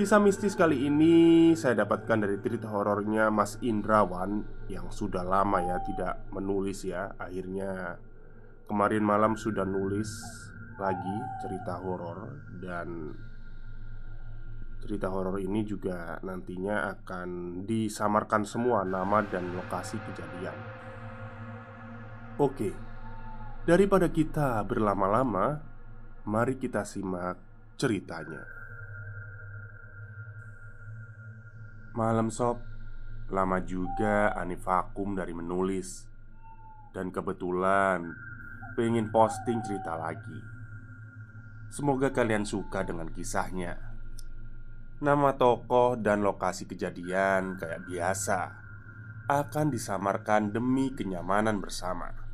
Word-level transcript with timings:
Kisah 0.00 0.16
mistis 0.16 0.56
kali 0.56 0.88
ini 0.88 1.52
saya 1.52 1.84
dapatkan 1.84 2.24
dari 2.24 2.40
cerita 2.40 2.72
horornya 2.72 3.28
Mas 3.28 3.60
Indrawan 3.60 4.40
yang 4.64 4.88
sudah 4.88 5.20
lama 5.20 5.60
ya 5.60 5.76
tidak 5.84 6.24
menulis 6.32 6.88
ya. 6.88 7.12
Akhirnya 7.20 8.00
kemarin 8.64 9.04
malam 9.04 9.36
sudah 9.36 9.68
nulis 9.68 10.08
lagi 10.80 11.16
cerita 11.44 11.76
horor 11.84 12.32
dan 12.64 13.12
cerita 14.80 15.12
horor 15.12 15.36
ini 15.36 15.68
juga 15.68 16.16
nantinya 16.24 16.96
akan 16.96 17.60
disamarkan 17.68 18.48
semua 18.48 18.88
nama 18.88 19.20
dan 19.28 19.52
lokasi 19.52 20.00
kejadian. 20.00 20.56
Oke. 22.40 22.72
Daripada 23.68 24.08
kita 24.08 24.64
berlama-lama, 24.64 25.60
mari 26.24 26.56
kita 26.56 26.88
simak 26.88 27.36
ceritanya. 27.76 28.59
Malam 31.98 32.30
sob. 32.30 32.62
Lama 33.30 33.62
juga 33.62 34.30
Ani 34.34 34.54
vakum 34.54 35.18
dari 35.18 35.34
menulis. 35.34 36.06
Dan 36.94 37.10
kebetulan 37.10 38.06
Pengen 38.78 39.10
posting 39.10 39.58
cerita 39.66 39.98
lagi. 39.98 40.38
Semoga 41.70 42.14
kalian 42.14 42.46
suka 42.46 42.86
dengan 42.86 43.10
kisahnya. 43.10 43.74
Nama 45.02 45.34
tokoh 45.34 45.98
dan 45.98 46.22
lokasi 46.22 46.68
kejadian 46.68 47.56
kayak 47.56 47.88
biasa 47.88 48.52
Akan 49.32 49.72
disamarkan 49.72 50.52
demi 50.52 50.92
kenyamanan 50.92 51.56
bersama 51.56 52.29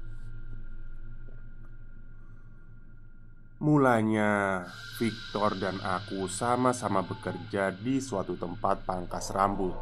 Mulanya, 3.56 4.68
Victor 5.00 5.56
dan 5.56 5.80
aku 5.80 6.28
sama-sama 6.28 7.00
bekerja 7.00 7.72
di 7.72 8.04
suatu 8.04 8.36
tempat 8.36 8.84
pangkas 8.84 9.32
rambut. 9.32 9.72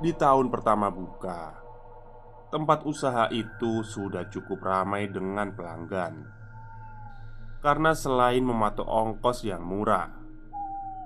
Di 0.00 0.16
tahun 0.16 0.48
pertama 0.48 0.88
buka, 0.88 1.52
tempat 2.48 2.88
usaha 2.88 3.28
itu 3.28 3.84
sudah 3.84 4.32
cukup 4.32 4.64
ramai 4.64 5.12
dengan 5.12 5.52
pelanggan. 5.52 6.24
Karena 7.60 7.92
selain 7.92 8.40
mematok 8.40 8.88
ongkos 8.88 9.44
yang 9.44 9.60
murah, 9.60 10.08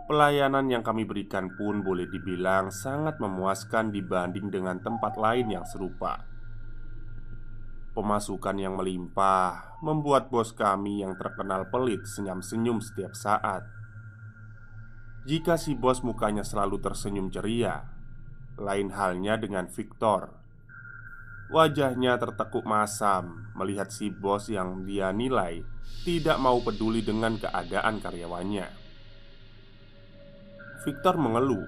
pelayanan 0.07 0.71
yang 0.71 0.87
kami 0.87 1.03
berikan 1.03 1.51
pun 1.59 1.83
boleh 1.83 2.07
dibilang 2.07 2.71
sangat 2.71 3.19
memuaskan 3.19 3.91
dibanding 3.91 4.47
dengan 4.47 4.79
tempat 4.79 5.19
lain 5.19 5.51
yang 5.51 5.67
serupa. 5.67 6.36
Pemasukan 7.97 8.61
yang 8.61 8.77
melimpah 8.77 9.81
membuat 9.81 10.29
bos 10.29 10.53
kami 10.53 11.01
yang 11.01 11.17
terkenal 11.17 11.73
pelit 11.73 12.05
senyum-senyum 12.05 12.84
setiap 12.84 13.17
saat. 13.17 13.65
Jika 15.25 15.57
si 15.57 15.73
bos 15.73 16.05
mukanya 16.05 16.45
selalu 16.45 16.77
tersenyum 16.84 17.33
ceria, 17.33 17.89
lain 18.61 18.93
halnya 18.93 19.41
dengan 19.41 19.65
Victor. 19.73 20.29
Wajahnya 21.49 22.21
tertekuk 22.21 22.69
masam 22.69 23.49
melihat 23.57 23.89
si 23.89 24.13
bos 24.13 24.53
yang 24.53 24.84
dia 24.84 25.09
nilai 25.17 25.65
tidak 26.05 26.37
mau 26.37 26.61
peduli 26.61 27.01
dengan 27.01 27.41
keadaan 27.41 28.05
karyawannya. 28.05 28.69
Victor 30.84 31.17
mengeluh 31.17 31.65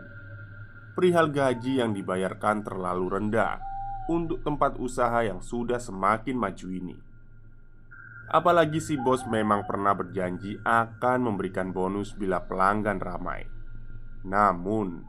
perihal 0.93 1.33
gaji 1.33 1.81
yang 1.81 1.97
dibayarkan 1.97 2.69
terlalu 2.69 3.16
rendah 3.16 3.78
untuk 4.09 4.41
tempat 4.41 4.81
usaha 4.81 5.21
yang 5.21 5.45
sudah 5.45 5.77
semakin 5.77 6.35
maju 6.35 6.69
ini. 6.73 6.97
Apalagi 8.29 8.81
si 8.81 8.97
bos 9.01 9.25
memang 9.25 9.65
pernah 9.65 9.97
berjanji 9.97 10.61
akan 10.61 11.19
memberikan 11.33 11.73
bonus 11.73 12.13
bila 12.13 12.45
pelanggan 12.45 13.01
ramai. 13.01 13.45
Namun, 14.25 15.01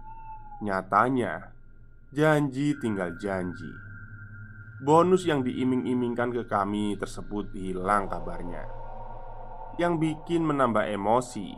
nyatanya 0.64 1.52
janji 2.16 2.76
tinggal 2.80 3.20
janji. 3.20 3.72
Bonus 4.80 5.28
yang 5.28 5.44
diiming-imingkan 5.44 6.32
ke 6.32 6.44
kami 6.48 6.96
tersebut 6.96 7.52
hilang 7.52 8.08
kabarnya. 8.08 8.64
Yang 9.76 9.94
bikin 10.00 10.48
menambah 10.48 10.88
emosi, 10.88 11.52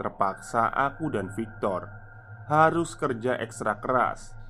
terpaksa 0.00 0.72
aku 0.72 1.12
dan 1.12 1.28
Victor 1.36 1.92
harus 2.48 2.96
kerja 2.96 3.36
ekstra 3.36 3.76
keras 3.84 4.41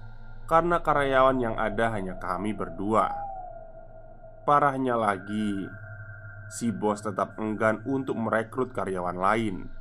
karena 0.52 0.84
karyawan 0.84 1.40
yang 1.40 1.56
ada 1.56 1.96
hanya 1.96 2.20
kami 2.20 2.52
berdua. 2.52 3.08
Parahnya 4.44 5.00
lagi, 5.00 5.64
si 6.52 6.68
bos 6.68 7.00
tetap 7.00 7.40
enggan 7.40 7.80
untuk 7.88 8.20
merekrut 8.20 8.76
karyawan 8.76 9.16
lain, 9.16 9.72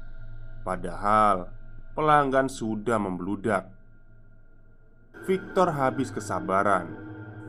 padahal 0.64 1.52
pelanggan 1.92 2.48
sudah 2.48 2.96
membludak. 3.04 3.68
Victor 5.28 5.76
habis 5.76 6.08
kesabaran. 6.08 6.96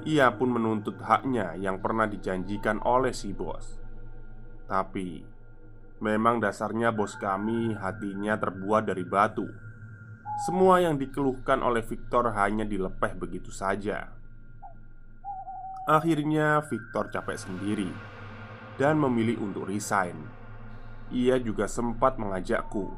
Ia 0.03 0.35
pun 0.35 0.51
menuntut 0.51 0.99
haknya 0.99 1.55
yang 1.55 1.79
pernah 1.79 2.11
dijanjikan 2.11 2.83
oleh 2.83 3.15
si 3.15 3.31
bos. 3.31 3.79
Tapi 4.67 5.23
memang 6.03 6.43
dasarnya 6.43 6.91
bos 6.91 7.15
kami 7.15 7.71
hatinya 7.79 8.35
terbuat 8.35 8.91
dari 8.91 9.07
batu 9.07 9.47
semua 10.41 10.81
yang 10.81 10.97
dikeluhkan 10.97 11.61
oleh 11.61 11.85
Victor 11.85 12.33
hanya 12.33 12.65
dilepeh 12.65 13.13
begitu 13.21 13.53
saja. 13.53 14.09
Akhirnya, 15.85 16.65
Victor 16.65 17.13
capek 17.13 17.37
sendiri 17.37 17.91
dan 18.81 18.97
memilih 18.97 19.45
untuk 19.45 19.69
resign. 19.69 20.17
Ia 21.13 21.37
juga 21.37 21.69
sempat 21.69 22.17
mengajakku, 22.17 22.97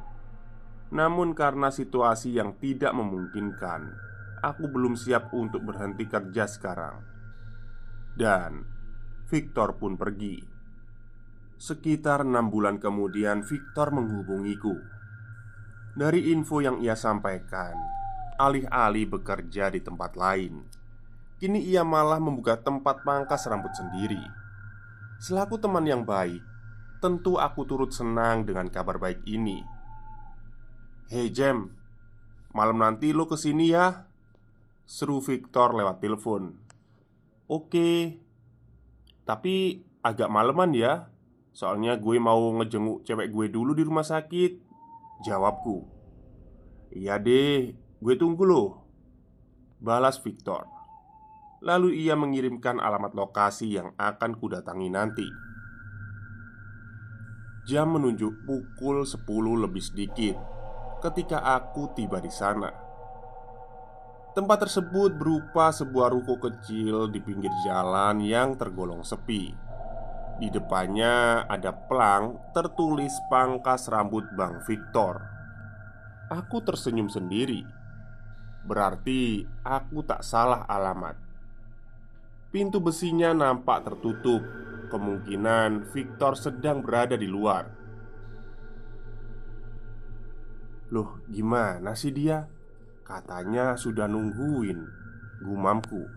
namun 0.95 1.35
karena 1.35 1.75
situasi 1.75 2.39
yang 2.39 2.55
tidak 2.63 2.95
memungkinkan, 2.95 3.91
aku 4.47 4.71
belum 4.71 4.95
siap 4.95 5.35
untuk 5.35 5.67
berhenti 5.67 6.07
kerja 6.07 6.47
sekarang. 6.47 7.03
Dan 8.15 8.63
Victor 9.27 9.75
pun 9.75 9.99
pergi. 9.99 10.39
Sekitar 11.59 12.23
enam 12.23 12.47
bulan 12.47 12.79
kemudian, 12.79 13.43
Victor 13.43 13.91
menghubungiku 13.91 14.94
dari 15.95 16.35
info 16.35 16.59
yang 16.59 16.83
ia 16.83 16.99
sampaikan, 16.99 17.79
alih-alih 18.35 19.07
bekerja 19.07 19.71
di 19.71 19.79
tempat 19.79 20.19
lain, 20.19 20.67
kini 21.39 21.63
ia 21.63 21.87
malah 21.87 22.19
membuka 22.19 22.59
tempat 22.59 23.07
pangkas 23.07 23.47
rambut 23.47 23.71
sendiri. 23.79 24.19
Selaku 25.23 25.55
teman 25.63 25.87
yang 25.87 26.03
baik, 26.03 26.43
tentu 26.99 27.39
aku 27.39 27.63
turut 27.63 27.95
senang 27.95 28.43
dengan 28.43 28.67
kabar 28.67 28.99
baik 28.99 29.23
ini. 29.31 29.63
Hei 31.15 31.31
Jem, 31.31 31.71
malam 32.51 32.83
nanti 32.83 33.15
lo 33.15 33.29
ke 33.29 33.37
sini 33.37 33.71
ya 33.71 34.09
Seru 34.89 35.21
Victor 35.21 35.77
lewat 35.77 36.01
telepon 36.01 36.57
Oke 37.45 38.21
Tapi 39.29 39.85
agak 40.01 40.33
maleman 40.33 40.73
ya 40.73 41.13
Soalnya 41.53 42.01
gue 42.01 42.17
mau 42.17 42.41
ngejenguk 42.57 43.05
cewek 43.05 43.29
gue 43.29 43.53
dulu 43.53 43.77
di 43.77 43.85
rumah 43.85 44.01
sakit 44.01 44.64
Jawabku 45.23 45.87
Iya 46.91 47.23
deh, 47.23 47.77
gue 48.03 48.15
tunggu 48.19 48.43
loh 48.43 48.83
Balas 49.79 50.19
Victor 50.19 50.67
Lalu 51.63 52.03
ia 52.03 52.19
mengirimkan 52.19 52.83
alamat 52.83 53.15
lokasi 53.15 53.79
yang 53.79 53.95
akan 53.95 54.35
kudatangi 54.41 54.89
nanti 54.91 55.29
Jam 57.65 57.97
menunjuk 57.97 58.45
pukul 58.45 59.07
10 59.07 59.25
lebih 59.65 59.81
sedikit 59.81 60.37
ketika 61.05 61.45
aku 61.45 61.93
tiba 61.93 62.17
di 62.17 62.33
sana. 62.33 62.73
Tempat 64.33 64.67
tersebut 64.67 65.17
berupa 65.17 65.69
sebuah 65.69 66.11
ruko 66.11 66.41
kecil 66.41 67.13
di 67.13 67.21
pinggir 67.21 67.53
jalan 67.65 68.25
yang 68.25 68.57
tergolong 68.57 69.05
sepi. 69.05 69.53
Di 70.35 70.51
depannya 70.51 71.47
ada 71.47 71.71
pelang 71.71 72.43
tertulis 72.51 73.15
pangkas 73.31 73.87
rambut 73.87 74.27
Bang 74.35 74.59
Victor. 74.67 75.23
Aku 76.27 76.59
tersenyum 76.59 77.07
sendiri. 77.07 77.63
Berarti 78.67 79.47
aku 79.63 80.03
tak 80.03 80.27
salah 80.27 80.67
alamat. 80.67 81.15
Pintu 82.51 82.83
besinya 82.83 83.31
nampak 83.31 83.87
tertutup. 83.87 84.43
Kemungkinan 84.91 85.91
Victor 85.91 86.35
sedang 86.39 86.83
berada 86.83 87.15
di 87.15 87.27
luar. 87.31 87.67
Loh 90.91 91.23
gimana 91.31 91.95
sih 91.95 92.11
dia? 92.15 92.47
Katanya 93.05 93.77
sudah 93.77 94.09
nungguin 94.09 94.81
Gumamku 95.45 96.09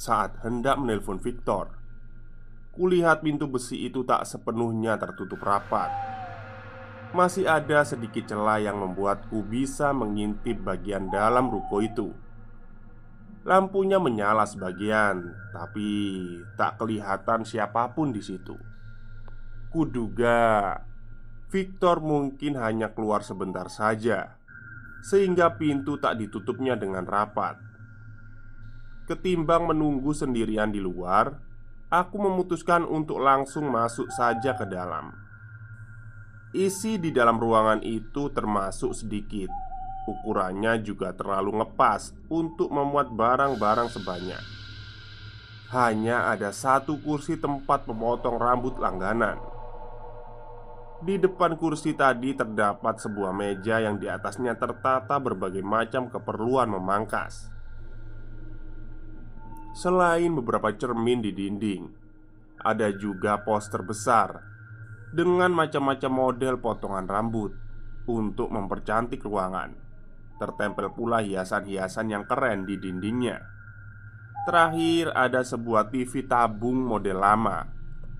Saat 0.00 0.40
hendak 0.40 0.80
menelpon 0.80 1.20
Victor 1.20 1.83
Kulihat 2.74 3.22
pintu 3.22 3.46
besi 3.46 3.86
itu 3.86 4.02
tak 4.02 4.26
sepenuhnya 4.26 4.98
tertutup 4.98 5.38
rapat 5.46 5.94
Masih 7.14 7.46
ada 7.46 7.86
sedikit 7.86 8.26
celah 8.26 8.58
yang 8.58 8.82
membuatku 8.82 9.46
bisa 9.46 9.94
mengintip 9.94 10.58
bagian 10.66 11.06
dalam 11.06 11.46
ruko 11.46 11.78
itu 11.78 12.10
Lampunya 13.44 14.00
menyala 14.00 14.48
sebagian, 14.48 15.36
tapi 15.52 15.92
tak 16.56 16.80
kelihatan 16.80 17.44
siapa 17.44 17.92
pun 17.92 18.08
di 18.08 18.24
situ. 18.24 18.56
Kuduga 19.68 20.80
Victor 21.52 22.00
mungkin 22.00 22.56
hanya 22.56 22.96
keluar 22.96 23.20
sebentar 23.20 23.68
saja, 23.68 24.40
sehingga 25.04 25.60
pintu 25.60 26.00
tak 26.00 26.24
ditutupnya 26.24 26.72
dengan 26.72 27.04
rapat. 27.04 27.60
Ketimbang 29.12 29.68
menunggu 29.68 30.16
sendirian 30.16 30.72
di 30.72 30.80
luar, 30.80 31.36
aku 31.94 32.18
memutuskan 32.18 32.82
untuk 32.82 33.22
langsung 33.22 33.70
masuk 33.70 34.10
saja 34.10 34.58
ke 34.58 34.66
dalam. 34.66 35.14
Isi 36.54 36.98
di 36.98 37.14
dalam 37.14 37.38
ruangan 37.38 37.82
itu 37.86 38.30
termasuk 38.34 38.94
sedikit, 38.94 39.50
ukurannya 40.10 40.82
juga 40.82 41.14
terlalu 41.14 41.62
ngepas 41.62 42.14
untuk 42.30 42.70
memuat 42.70 43.14
barang-barang 43.14 43.90
sebanyak. 43.90 44.42
Hanya 45.70 46.30
ada 46.30 46.54
satu 46.54 46.98
kursi 47.02 47.38
tempat 47.38 47.86
pemotong 47.86 48.38
rambut 48.38 48.78
langganan 48.78 49.54
di 51.04 51.20
depan 51.20 51.60
kursi 51.60 51.92
tadi 51.92 52.32
terdapat 52.32 52.96
sebuah 52.96 53.36
meja 53.36 53.76
yang 53.76 54.00
di 54.00 54.08
atasnya 54.08 54.56
tertata 54.56 55.20
berbagai 55.20 55.60
macam 55.60 56.08
keperluan 56.08 56.72
memangkas. 56.72 57.53
Selain 59.74 60.30
beberapa 60.30 60.70
cermin 60.70 61.18
di 61.18 61.34
dinding, 61.34 61.90
ada 62.62 62.94
juga 62.94 63.42
poster 63.42 63.82
besar 63.82 64.38
dengan 65.10 65.50
macam-macam 65.50 66.12
model 66.14 66.62
potongan 66.62 67.10
rambut 67.10 67.50
untuk 68.06 68.54
mempercantik 68.54 69.26
ruangan. 69.26 69.74
Tertempel 70.38 70.94
pula 70.94 71.26
hiasan-hiasan 71.26 72.06
yang 72.06 72.22
keren 72.22 72.70
di 72.70 72.78
dindingnya. 72.78 73.42
Terakhir, 74.46 75.10
ada 75.10 75.42
sebuah 75.42 75.90
TV 75.90 76.22
tabung 76.22 76.78
model 76.78 77.18
lama 77.18 77.66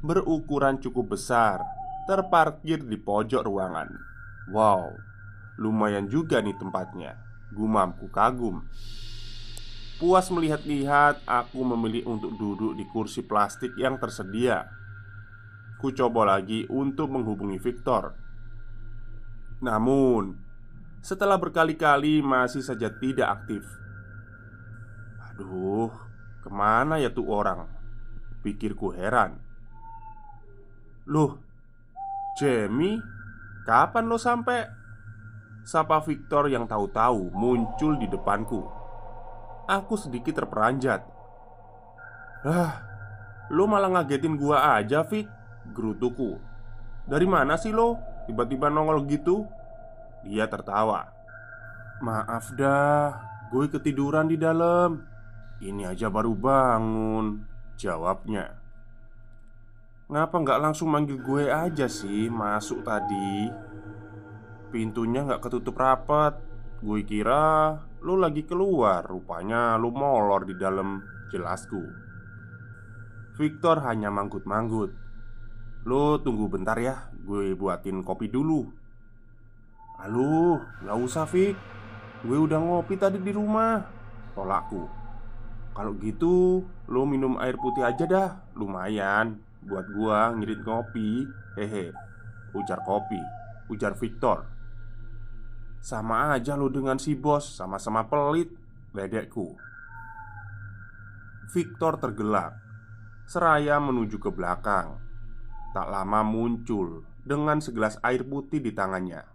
berukuran 0.04 0.82
cukup 0.82 1.16
besar 1.16 1.64
terparkir 2.04 2.84
di 2.84 3.00
pojok 3.00 3.46
ruangan. 3.46 3.88
Wow, 4.52 4.92
lumayan 5.56 6.10
juga 6.10 6.44
nih 6.44 6.58
tempatnya. 6.60 7.16
Gumamku 7.54 8.12
kagum. 8.12 8.66
Puas 9.94 10.26
melihat-lihat, 10.26 11.22
aku 11.22 11.62
memilih 11.62 12.02
untuk 12.10 12.34
duduk 12.34 12.74
di 12.74 12.82
kursi 12.90 13.22
plastik 13.22 13.70
yang 13.78 13.94
tersedia. 13.94 14.66
Ku 15.78 15.94
coba 15.94 16.34
lagi 16.34 16.66
untuk 16.66 17.14
menghubungi 17.14 17.62
Victor. 17.62 18.10
Namun, 19.62 20.34
setelah 20.98 21.38
berkali-kali 21.38 22.18
masih 22.26 22.66
saja 22.66 22.90
tidak 22.90 23.38
aktif. 23.38 23.62
Aduh, 25.30 25.94
ke 26.42 26.50
mana 26.50 26.98
ya 26.98 27.14
tuh 27.14 27.30
orang? 27.30 27.70
Pikirku 28.42 28.90
heran. 28.98 29.38
Loh, 31.06 31.38
Jamie, 32.34 32.98
kapan 33.62 34.10
lo 34.10 34.18
sampai? 34.18 34.66
Sapa 35.62 36.02
Victor 36.02 36.50
yang 36.50 36.66
tahu-tahu 36.66 37.30
muncul 37.30 37.94
di 37.94 38.10
depanku. 38.10 38.83
Aku 39.64 39.96
sedikit 39.96 40.36
terperanjat. 40.36 41.00
Ah, 42.44 42.84
lo 43.48 43.64
malah 43.64 43.88
ngagetin 43.88 44.36
gua 44.36 44.76
aja, 44.76 45.00
Vic. 45.08 45.24
Gerutuku. 45.72 46.36
Dari 47.08 47.24
mana 47.24 47.56
sih 47.56 47.72
lo? 47.72 47.96
Tiba-tiba 48.28 48.68
nongol 48.68 49.08
gitu? 49.08 49.48
Dia 50.24 50.48
tertawa. 50.48 51.08
Maaf 52.04 52.52
dah, 52.56 53.16
gue 53.48 53.68
ketiduran 53.72 54.28
di 54.28 54.36
dalam. 54.36 55.04
Ini 55.60 55.92
aja 55.96 56.12
baru 56.12 56.36
bangun. 56.36 57.44
Jawabnya. 57.80 58.60
Ngapa 60.12 60.36
nggak 60.36 60.60
langsung 60.60 60.92
manggil 60.92 61.16
gue 61.16 61.48
aja 61.48 61.88
sih 61.88 62.28
masuk 62.28 62.84
tadi? 62.84 63.48
Pintunya 64.68 65.24
nggak 65.24 65.40
ketutup 65.48 65.80
rapat 65.80 66.36
Gue 66.84 67.00
kira 67.00 67.80
lu 68.04 68.20
lagi 68.20 68.44
keluar 68.44 69.08
Rupanya 69.08 69.80
lu 69.80 69.88
molor 69.88 70.44
di 70.44 70.54
dalam 70.60 71.00
Jelasku 71.32 72.04
Victor 73.34 73.82
hanya 73.82 74.14
manggut-manggut. 74.14 74.94
Lu 75.90 76.22
tunggu 76.22 76.46
bentar 76.46 76.78
ya 76.78 77.10
Gue 77.26 77.58
buatin 77.58 78.06
kopi 78.06 78.30
dulu. 78.30 78.62
Aduh, 79.98 80.62
nggak 80.86 80.98
usah 81.02 81.26
Vic. 81.26 81.58
Gue 82.22 82.38
udah 82.38 82.62
ngopi 82.62 82.94
tadi 82.94 83.18
di 83.18 83.34
rumah. 83.34 83.82
Tolakku. 84.38 84.86
Kalau 85.74 85.98
gitu, 85.98 86.62
lo 86.86 87.02
minum 87.02 87.34
air 87.42 87.58
putih 87.58 87.82
aja 87.82 88.06
dah. 88.06 88.30
Lumayan 88.54 89.42
Buat 89.66 89.90
gua 89.96 90.30
ngirit 90.38 90.62
kopi. 90.62 91.26
Hehe 91.58 91.90
Ujar 92.54 92.86
kopi. 92.86 93.18
Ujar 93.66 93.98
Victor 93.98 94.53
Sama 95.84 96.32
aja 96.32 96.56
lo 96.56 96.72
dengan 96.72 96.96
si 96.96 97.12
bos 97.12 97.60
Sama-sama 97.60 98.08
pelit 98.08 98.48
Ledekku 98.96 99.52
Victor 101.52 102.00
tergelak. 102.00 102.56
Seraya 103.28 103.76
menuju 103.76 104.16
ke 104.16 104.32
belakang. 104.32 104.96
Tak 105.76 105.92
lama 105.92 106.24
muncul 106.24 107.04
Dengan 107.20 107.60
segelas 107.60 108.00
air 108.00 108.24
putih 108.24 108.64
di 108.64 108.72
tangannya. 108.72 109.28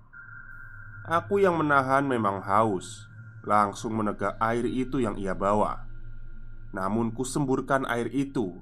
Aku 1.06 1.38
yang 1.38 1.62
menahan 1.62 2.10
memang 2.10 2.42
haus. 2.42 3.06
Langsung 3.46 3.94
menegak 4.02 4.34
air 4.42 4.66
itu 4.66 4.98
yang 4.98 5.22
ia 5.22 5.38
bawa. 5.38 5.86
Namun 6.74 7.14
kusemburkan 7.14 7.86
air 7.86 8.10
itu. 8.10 8.58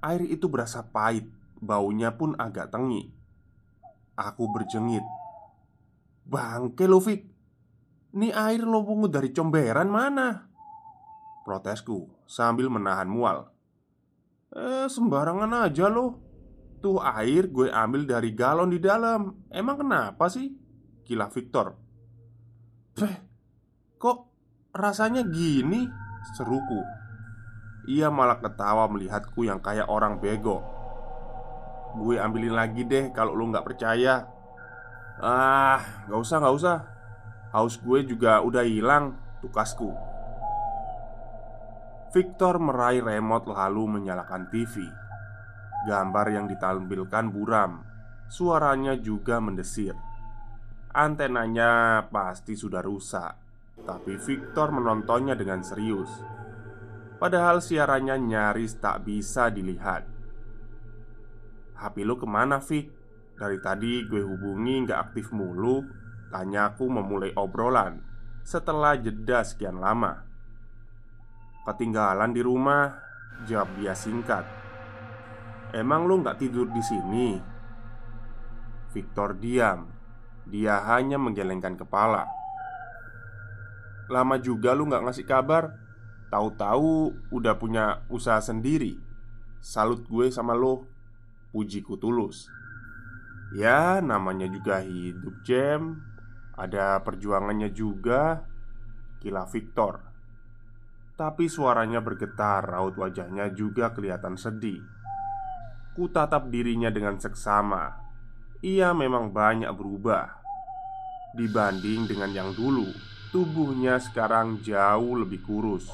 Air 0.00 0.24
itu 0.24 0.48
berasa 0.48 0.82
pahit, 0.82 1.28
baunya 1.60 2.16
pun 2.16 2.34
agak 2.40 2.74
tengi. 2.74 3.12
Aku 4.18 4.50
berjengit. 4.50 5.04
Bangke 6.22 6.86
Lovik, 6.86 7.22
ini 8.12 8.28
air 8.30 8.62
lo 8.62 8.84
pungut 8.84 9.10
dari 9.10 9.32
comberan 9.32 9.88
mana? 9.88 10.48
Protesku 11.42 12.28
sambil 12.28 12.70
menahan 12.70 13.10
mual. 13.10 13.50
Eh, 14.52 14.86
sembarangan 14.86 15.66
aja 15.66 15.88
lo. 15.88 16.20
Tuh 16.82 16.98
air 16.98 17.48
gue 17.48 17.70
ambil 17.70 18.06
dari 18.06 18.34
galon 18.34 18.70
di 18.70 18.78
dalam. 18.82 19.46
Emang 19.48 19.80
kenapa 19.80 20.26
sih? 20.28 20.50
Kila 21.02 21.30
Victor. 21.30 21.74
Eh, 23.00 23.16
kok 23.98 24.18
rasanya 24.76 25.24
gini? 25.26 25.88
Seruku. 26.38 26.80
Ia 27.90 28.12
malah 28.14 28.38
ketawa 28.38 28.86
melihatku 28.86 29.42
yang 29.42 29.58
kayak 29.58 29.90
orang 29.90 30.22
bego 30.22 30.62
Gue 31.98 32.14
ambilin 32.14 32.54
lagi 32.54 32.86
deh 32.86 33.10
kalau 33.10 33.34
lo 33.34 33.50
nggak 33.50 33.66
percaya 33.66 34.24
Ah, 35.22 35.78
nggak 36.10 36.18
usah, 36.18 36.36
nggak 36.42 36.56
usah. 36.58 36.78
Haus 37.54 37.78
gue 37.78 38.02
juga 38.02 38.42
udah 38.42 38.66
hilang 38.66 39.14
Tukasku. 39.38 39.94
Victor 42.10 42.58
meraih 42.58 43.00
remote 43.00 43.48
lalu 43.48 43.88
menyalakan 43.88 44.52
TV 44.52 44.84
Gambar 45.88 46.26
yang 46.28 46.44
ditampilkan 46.44 47.32
buram 47.32 47.80
Suaranya 48.28 48.92
juga 49.00 49.40
mendesir. 49.40 49.96
Antenanya 50.92 52.04
pasti 52.10 52.52
sudah 52.52 52.82
rusak 52.84 53.32
Tapi 53.86 54.18
Victor 54.18 54.74
menontonnya 54.74 55.38
dengan 55.38 55.62
serius. 55.62 56.10
Padahal 57.22 57.62
siarannya 57.62 58.18
nyaris 58.18 58.82
tak 58.82 59.06
bisa 59.06 59.46
dilihat. 59.54 60.02
HP 61.78 62.02
lu 62.02 62.18
ke 62.18 62.26
mana 62.26 62.58
Vic? 62.58 63.01
Dari 63.42 63.58
tadi 63.58 64.06
gue 64.06 64.22
hubungi 64.22 64.86
nggak 64.86 65.10
aktif 65.10 65.34
mulu 65.34 65.82
Tanyaku 66.30 66.86
memulai 66.86 67.34
obrolan. 67.34 67.98
Setelah 68.46 68.94
jeda 68.94 69.42
sekian 69.42 69.82
lama 69.82 70.22
Ketinggalan 71.66 72.30
di 72.30 72.38
rumah 72.38 72.94
Jawab 73.42 73.74
dia 73.82 73.98
singkat. 73.98 74.46
Emang 75.74 76.06
lu 76.06 76.22
nggak 76.22 76.38
tidur 76.38 76.70
di 76.70 76.78
sini? 76.86 77.34
Victor 78.94 79.34
diam. 79.34 79.90
Dia 80.46 80.78
hanya 80.94 81.18
menggelengkan 81.18 81.74
kepala. 81.74 82.22
Lama 84.06 84.38
juga 84.38 84.78
lu 84.78 84.86
nggak 84.86 85.02
ngasih 85.02 85.26
kabar. 85.26 85.74
Tahu-tahu 86.30 87.10
udah 87.34 87.58
punya 87.58 88.06
usaha 88.06 88.38
sendiri. 88.38 89.02
Salut 89.58 90.06
gue 90.06 90.30
sama 90.30 90.54
lo. 90.54 90.86
Pujiku 91.50 91.98
tulus 91.98 92.61
Ya 93.52 94.00
namanya 94.00 94.48
juga 94.48 94.80
hidup 94.80 95.44
Jam 95.44 96.00
Ada 96.56 97.04
perjuangannya 97.04 97.68
juga. 97.72 98.48
Kila 99.20 99.44
Victor. 99.44 100.00
Tapi 101.14 101.46
suaranya 101.46 102.00
bergetar 102.00 102.64
Raut 102.64 102.96
wajahnya 102.96 103.52
juga 103.52 103.92
kelihatan 103.92 104.40
sedih. 104.40 104.80
Ku 105.92 106.08
tatap 106.08 106.48
dirinya 106.48 106.88
dengan 106.88 107.20
seksama. 107.20 107.92
Ia 108.64 108.96
memang 108.96 109.30
banyak 109.30 109.70
berubah. 109.76 110.40
Dibanding 111.36 112.08
dengan 112.08 112.30
yang 112.32 112.50
dulu 112.56 112.88
Tubuhnya 113.32 113.96
sekarang 113.96 114.60
jauh 114.60 115.16
lebih 115.16 115.40
kurus. 115.40 115.88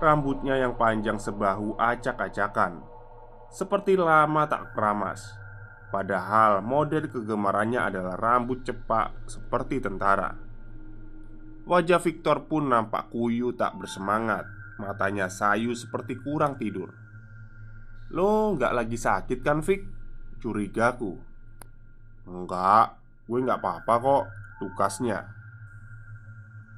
Rambutnya 0.00 0.56
yang 0.56 0.72
panjang 0.80 1.20
sebahu 1.20 1.76
acak-acakan. 1.76 2.80
Seperti 3.52 3.92
lama 4.00 4.48
tak 4.48 4.72
keramas 4.72 5.45
Padahal 5.86 6.66
model 6.66 7.06
kegemarannya 7.06 7.78
adalah 7.78 8.18
rambut 8.18 8.66
cepak 8.66 9.30
seperti 9.30 9.78
tentara. 9.78 10.34
Wajah 11.66 11.98
Victor 11.98 12.46
pun 12.46 12.70
nampak 12.70 13.10
kuyu 13.10 13.54
tak 13.54 13.74
bersemangat. 13.78 14.46
Matanya 14.78 15.30
sayu 15.30 15.72
seperti 15.72 16.18
kurang 16.20 16.58
tidur. 16.58 16.94
Lo 18.14 18.54
nggak 18.54 18.74
lagi 18.76 18.94
sakit 18.94 19.42
kan 19.42 19.64
Vic? 19.66 19.82
Curigaku 20.38 21.18
Enggak, 22.26 22.98
gue 23.26 23.38
nggak 23.42 23.58
apa-apa 23.62 23.94
kok 24.02 24.24
Tukasnya. 24.58 25.26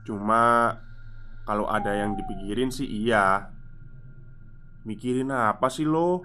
Cuma 0.05 0.73
Kalau 1.49 1.65
ada 1.65 1.97
yang 1.97 2.13
dipikirin 2.13 2.69
sih 2.69 2.85
iya. 2.85 3.49
Mikirin 4.85 5.33
apa 5.33 5.73
sih 5.73 5.89
lo? 5.89 6.21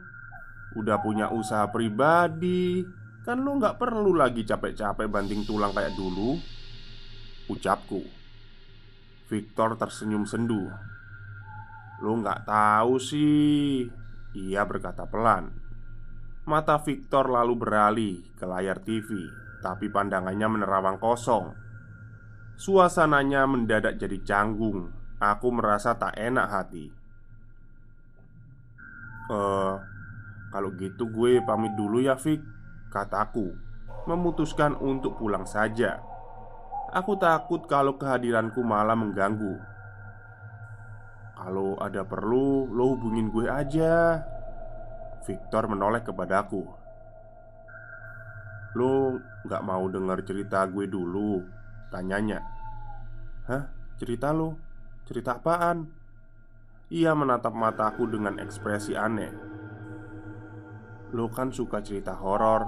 Udah 0.74 0.98
punya 1.01 1.30
usaha 1.30 1.70
pribadi. 1.70 2.82
Kan 3.24 3.46
lo 3.46 3.56
nggak 3.56 3.80
perlu 3.80 4.18
lagi 4.18 4.44
capek-capek 4.44 5.08
banting 5.08 5.46
tulang 5.48 5.72
kayak 5.72 5.96
dulu. 5.96 6.36
Ucapku. 7.48 8.03
Victor 9.30 9.80
tersenyum 9.80 10.27
sendu. 10.27 10.68
Lo 12.03 12.12
nggak 12.20 12.44
tahu 12.50 13.00
sih. 13.00 13.88
Ia 14.34 14.65
berkata 14.65 15.06
pelan. 15.06 15.53
Mata 16.44 16.75
Victor 16.82 17.32
lalu 17.32 17.53
beralih 17.56 18.15
ke 18.36 18.44
layar 18.44 18.84
TV 18.84 19.32
Tapi 19.63 19.88
pandangannya 19.88 20.60
menerawang 20.60 21.00
kosong. 21.00 21.56
Suasananya 22.60 23.48
mendadak 23.48 23.96
jadi 23.96 24.20
canggung. 24.27 24.92
Aku 25.24 25.56
merasa 25.56 25.96
tak 25.96 26.20
enak 26.20 26.48
hati. 26.51 26.92
Eh, 29.32 29.34
uh, 29.34 29.80
kalau 30.53 30.69
gitu 30.77 31.10
gue 31.10 31.41
pamit 31.41 31.74
dulu 31.74 31.98
ya 31.98 32.13
Fik 32.13 32.38
Kataku 32.93 33.57
Memutuskan 34.05 34.77
untuk 34.77 35.17
pulang 35.17 35.50
saja 35.50 35.98
Aku 36.93 37.17
takut 37.17 37.65
kalau 37.65 37.98
kehadiranku 37.98 38.62
malah 38.62 38.93
mengganggu 38.93 39.57
Kalau 41.33 41.74
ada 41.81 42.05
perlu, 42.05 42.69
lo 42.69 42.93
hubungin 42.93 43.33
gue 43.33 43.50
aja 43.50 44.22
Victor 45.25 45.65
menoleh 45.65 46.05
kepadaku 46.05 46.62
Lo 48.77 49.17
gak 49.50 49.65
mau 49.65 49.89
denger 49.89 50.22
cerita 50.22 50.69
gue 50.69 50.86
dulu? 50.86 51.41
Tanyanya 51.89 52.45
Hah? 53.50 53.74
Cerita 53.98 54.29
lo? 54.29 54.53
Cerita 55.10 55.41
apaan? 55.41 55.89
Ia 56.93 57.17
menatap 57.17 57.57
mataku 57.57 58.05
dengan 58.05 58.38
ekspresi 58.38 58.93
aneh 58.93 59.62
Lo 61.13 61.29
kan 61.29 61.53
suka 61.53 61.86
cerita 61.86 62.17
horor. 62.17 62.65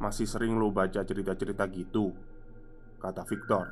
Masih 0.00 0.24
sering 0.24 0.56
lo 0.58 0.74
baca 0.74 1.04
cerita-cerita 1.04 1.68
gitu 1.70 2.10
Kata 3.02 3.26
Victor. 3.26 3.66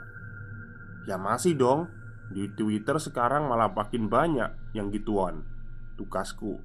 Ya 1.06 1.14
masih 1.14 1.54
dong. 1.54 1.86
Di 2.30 2.46
Twitter 2.54 2.98
sekarang 2.98 3.50
malah 3.50 3.70
makin 3.70 4.06
banyak 4.06 4.74
yang 4.74 4.90
gituan 4.94 5.42
Tukasku. 5.98 6.62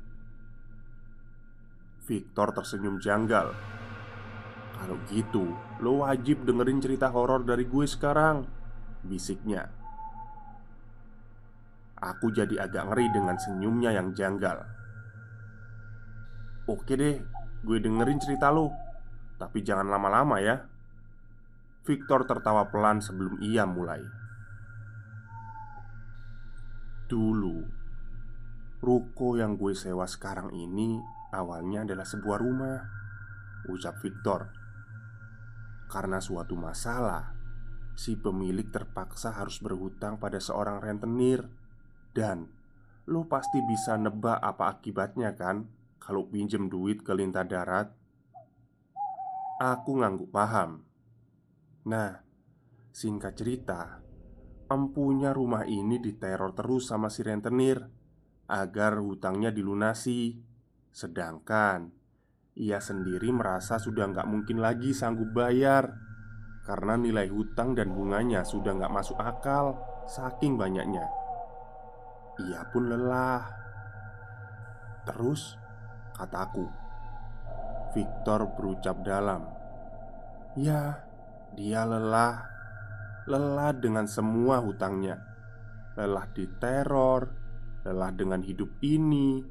Victor 2.06 2.54
tersenyum 2.54 3.02
janggal. 3.02 3.50
Kalau 4.78 4.98
gitu, 5.10 5.58
lo 5.82 6.06
wajib 6.06 6.46
dengerin 6.46 6.78
cerita 6.78 7.10
horor 7.10 7.42
dari 7.42 7.66
gue 7.66 7.86
sekarang 7.90 8.46
Bisiknya. 9.02 9.66
Aku 11.98 12.30
jadi 12.30 12.70
agak 12.70 12.94
ngeri 12.94 13.10
dengan 13.10 13.38
senyumnya 13.42 13.90
yang 13.90 14.14
janggal 14.14 14.75
Oke 16.66 16.98
deh, 16.98 17.22
gue 17.62 17.78
dengerin 17.78 18.18
cerita 18.18 18.50
lo 18.50 18.74
Tapi 19.38 19.62
jangan 19.62 19.86
lama-lama 19.86 20.42
ya. 20.42 20.66
Victor 21.86 22.26
tertawa 22.26 22.66
pelan 22.74 22.98
sebelum 22.98 23.38
ia 23.46 23.70
mulai. 23.70 24.02
Dulu 27.06 27.58
Ruko 28.82 29.38
yang 29.38 29.62
gue 29.62 29.78
sewa 29.78 30.10
sekarang 30.10 30.50
ini 30.58 30.98
Awalnya 31.30 31.86
adalah 31.86 32.08
sebuah 32.10 32.38
rumah 32.42 32.78
Ucap 33.70 34.02
Victor. 34.02 34.50
Karena 35.86 36.18
suatu 36.18 36.58
masalah 36.58 37.30
Si 37.94 38.18
pemilik 38.18 38.66
terpaksa 38.74 39.38
harus 39.38 39.62
berhutang 39.62 40.18
pada 40.18 40.42
seorang 40.42 40.82
rentenir. 40.82 41.46
Dan 42.10 42.50
Lo 43.06 43.30
pasti 43.30 43.62
bisa 43.62 44.02
nebak 44.02 44.42
apa 44.42 44.74
akibatnya 44.74 45.38
kan 45.38 45.70
kalau 46.06 46.30
pinjem 46.30 46.70
duit 46.70 47.02
ke 47.02 47.18
lintah 47.18 47.42
darat 47.42 47.90
Aku 49.58 49.98
ngangguk 49.98 50.30
paham. 50.30 50.86
Nah, 51.90 52.22
singkat 52.94 53.34
cerita 53.34 54.06
Empunya 54.70 55.34
rumah 55.34 55.66
ini 55.66 55.98
diteror 55.98 56.54
terus 56.54 56.94
sama 56.94 57.10
si 57.10 57.26
rentenir 57.26 57.82
Agar 58.46 59.02
hutangnya 59.02 59.50
dilunasi. 59.50 60.38
Sedangkan 60.94 61.90
Ia 62.54 62.78
sendiri 62.78 63.34
merasa 63.34 63.82
sudah 63.82 64.06
nggak 64.06 64.30
mungkin 64.30 64.62
lagi 64.62 64.94
sanggup 64.94 65.34
bayar 65.34 65.90
Karena 66.70 67.02
nilai 67.02 67.26
hutang 67.34 67.74
dan 67.74 67.90
bunganya 67.98 68.46
sudah 68.46 68.78
nggak 68.78 68.94
masuk 68.94 69.18
akal 69.18 69.82
Saking 70.06 70.54
banyaknya. 70.54 71.10
Ia 72.46 72.62
pun 72.70 72.94
lelah. 72.94 73.42
Terus 75.10 75.65
kataku. 76.16 76.66
Victor 77.92 78.48
berucap 78.56 79.04
dalam. 79.04 79.44
Ya, 80.56 81.04
dia 81.56 81.84
lelah. 81.84 82.48
Lelah 83.28 83.76
dengan 83.76 84.08
semua 84.08 84.64
hutangnya. 84.64 85.20
Lelah 86.00 86.28
diteror, 86.32 87.32
lelah 87.84 88.12
dengan 88.16 88.40
hidup 88.40 88.72
ini. 88.80 89.44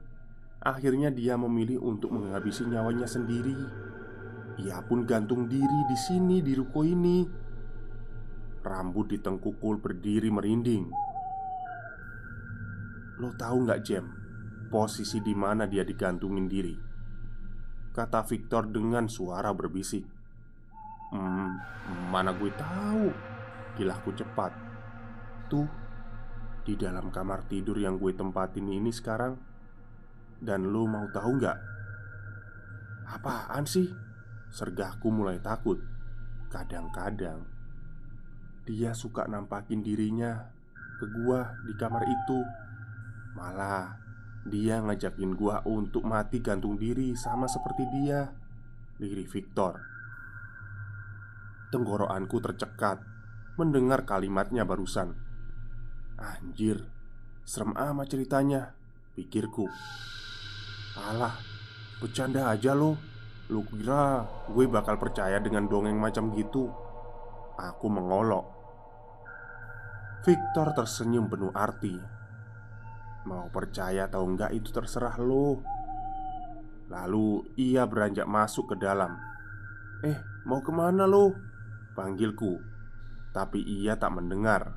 Akhirnya 0.64 1.12
dia 1.12 1.36
memilih 1.36 1.84
untuk 1.84 2.16
menghabisi 2.16 2.64
nyawanya 2.64 3.04
sendiri. 3.04 3.56
Ia 4.64 4.80
pun 4.86 5.04
gantung 5.04 5.44
diri 5.44 5.80
di 5.88 5.96
sini 5.98 6.40
di 6.40 6.56
ruko 6.56 6.80
ini. 6.86 7.24
Rambut 8.64 9.12
di 9.12 9.20
tengkukul 9.20 9.76
berdiri 9.76 10.32
merinding. 10.32 10.88
Lo 13.20 13.28
tahu 13.36 13.68
nggak 13.68 13.82
Jem? 13.84 14.23
Posisi 14.74 15.22
di 15.22 15.38
mana 15.38 15.70
dia 15.70 15.86
digantungin 15.86 16.50
diri. 16.50 16.74
Kata 17.94 18.26
Victor 18.26 18.66
dengan 18.66 19.06
suara 19.06 19.54
berbisik. 19.54 20.02
Hmm, 21.14 21.54
mana 22.10 22.34
gue 22.34 22.50
tahu? 22.58 23.06
Kilahku 23.78 24.10
cepat. 24.18 24.50
Tuh, 25.46 25.70
di 26.66 26.74
dalam 26.74 27.14
kamar 27.14 27.46
tidur 27.46 27.78
yang 27.78 28.02
gue 28.02 28.18
tempatin 28.18 28.66
ini 28.66 28.90
sekarang. 28.90 29.38
Dan 30.42 30.74
lo 30.74 30.90
mau 30.90 31.06
tahu 31.14 31.38
nggak? 31.38 31.58
Apaan 33.14 33.70
sih? 33.70 33.86
Sergahku 34.50 35.06
mulai 35.14 35.38
takut. 35.38 35.78
Kadang-kadang 36.50 37.46
dia 38.66 38.90
suka 38.90 39.30
nampakin 39.30 39.86
dirinya 39.86 40.50
ke 40.98 41.06
gua 41.14 41.54
di 41.62 41.78
kamar 41.78 42.02
itu. 42.06 42.38
Malah 43.38 44.03
dia 44.44 44.76
ngajakin 44.84 45.32
gua 45.32 45.64
untuk 45.64 46.04
mati 46.04 46.44
gantung 46.44 46.76
diri 46.76 47.16
sama 47.16 47.48
seperti 47.48 47.88
dia 47.88 48.28
Diri 48.94 49.24
Victor. 49.24 49.80
Tenggorokanku 51.72 52.38
tercekat 52.44 53.00
Mendengar 53.56 54.04
kalimatnya 54.04 54.68
barusan. 54.68 55.16
Anjir 56.20 56.84
Serem 57.42 57.72
amat 57.72 58.12
ceritanya 58.12 58.76
Pikirku. 59.16 59.64
Alah 61.00 61.34
Bercanda 61.98 62.52
aja 62.52 62.76
lo 62.76 63.00
Lu 63.48 63.64
kira 63.64 64.24
gue 64.48 64.64
bakal 64.68 64.96
percaya 64.96 65.36
dengan 65.40 65.68
dongeng 65.68 66.00
macam 66.00 66.32
gitu? 66.32 66.72
Aku 67.60 67.92
mengolok. 67.92 68.48
Victor 70.24 70.72
tersenyum 70.72 71.28
penuh 71.28 71.52
arti 71.52 72.23
Mau 73.24 73.48
percaya 73.48 74.04
atau 74.04 74.28
enggak 74.28 74.52
itu 74.52 74.68
terserah 74.68 75.16
lo 75.16 75.64
Lalu 76.92 77.56
ia 77.56 77.88
beranjak 77.88 78.28
masuk 78.28 78.70
ke 78.70 78.76
dalam. 78.76 79.16
Eh, 80.04 80.20
mau 80.44 80.60
ke 80.60 80.68
mana 80.68 81.08
lo? 81.08 81.32
Panggilku. 81.96 82.60
Tapi 83.32 83.64
ia 83.64 83.96
tak 83.96 84.14
mendengar. 84.14 84.76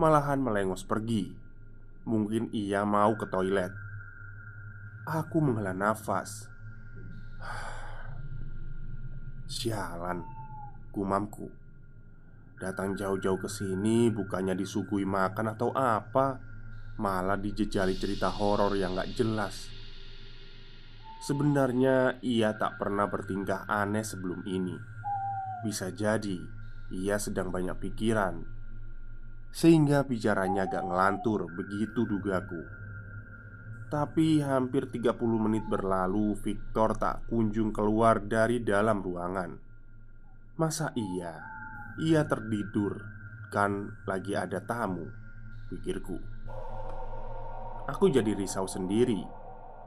Malahan 0.00 0.40
melengos 0.40 0.82
pergi. 0.82 1.28
Mungkin 2.08 2.50
ia 2.56 2.88
mau 2.88 3.14
ke 3.20 3.28
toilet. 3.28 3.70
Aku 5.06 5.44
menghela 5.44 5.76
nafas. 5.76 6.48
Sialan 9.46 10.24
Gumamku. 10.90 11.52
Datang 12.56 12.96
jauh-jauh 12.96 13.36
ke 13.36 13.52
sini 13.52 14.08
bukannya 14.08 14.56
disuguhi 14.56 15.04
makan 15.04 15.52
atau 15.52 15.68
apa 15.76 16.40
Malah 16.96 17.36
dijejali 17.36 17.92
cerita 18.00 18.32
horor 18.32 18.72
yang 18.72 18.96
gak 18.96 19.12
jelas. 19.12 19.68
Sebenarnya 21.20 22.22
ia 22.24 22.56
tak 22.56 22.80
pernah 22.80 23.04
bertingkah 23.04 23.68
aneh 23.68 24.00
sebelum 24.00 24.46
ini. 24.48 24.72
Bisa 25.60 25.92
jadi 25.92 26.40
ia 26.94 27.18
sedang 27.18 27.50
banyak 27.50 27.74
pikiran 27.82 28.46
Sehingga 29.50 30.06
bicaranya 30.06 30.70
agak 30.70 30.86
ngelantur 30.86 31.48
begitu 31.50 32.06
dugaku. 32.06 32.62
Tapi 33.88 34.40
hampir 34.44 34.86
30 34.92 35.16
menit 35.36 35.64
berlalu 35.66 36.36
Victor 36.36 36.94
tak 36.94 37.26
kunjung 37.26 37.72
keluar 37.72 38.20
dari 38.22 38.60
dalam 38.60 39.00
ruangan. 39.00 39.56
Masa 40.56 40.92
iya? 40.96 41.36
Ia 42.00 42.24
tertidur 42.28 43.00
Kan 43.48 44.04
lagi 44.04 44.36
ada 44.36 44.60
tamu 44.60 45.08
Pikirku 45.72 46.35
Aku 47.86 48.10
jadi 48.10 48.34
risau 48.34 48.66
sendiri 48.66 49.22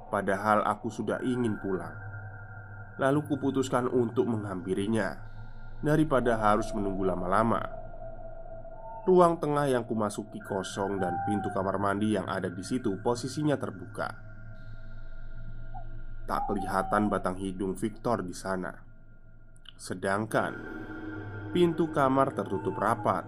Padahal 0.09 0.65
aku 0.65 0.89
sudah 0.89 1.21
ingin 1.21 1.61
pulang. 1.61 1.93
Lalu 2.97 3.21
kuputuskan 3.29 3.85
untuk 3.87 4.25
menghampirinya 4.25 5.15
Daripada 5.79 6.35
harus 6.35 6.67
menunggu 6.75 7.07
lama-lama. 7.07 7.61
Ruang 9.07 9.39
tengah 9.39 9.71
yang 9.71 9.87
kumasuki 9.87 10.43
kosong 10.43 10.99
dan 10.99 11.15
pintu 11.23 11.47
kamar 11.55 11.79
mandi 11.79 12.19
yang 12.19 12.27
ada 12.27 12.51
di 12.51 12.59
situ 12.65 12.99
posisinya 12.99 13.55
terbuka. 13.55 14.09
Tak 16.27 16.51
kelihatan 16.51 17.07
batang 17.07 17.39
hidung 17.39 17.79
Victor 17.79 18.21
di 18.21 18.35
sana. 18.35 18.75
Sedangkan 19.79 20.53
Pintu 21.49 21.89
kamar 21.89 22.35
tertutup 22.37 22.77
rapat. 22.77 23.25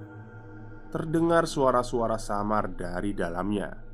Terdengar 0.94 1.50
suara-suara 1.50 2.22
samar 2.22 2.70
dari 2.70 3.18
dalamnya 3.18 3.91